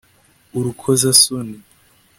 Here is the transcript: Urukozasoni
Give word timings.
Urukozasoni 0.57 1.57